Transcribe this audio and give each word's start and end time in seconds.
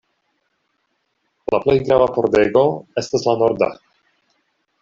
La 1.55 1.59
plej 1.67 1.77
grava 1.83 2.09
pordego 2.17 2.65
estas 3.03 3.29
la 3.31 3.39
norda. 3.43 3.73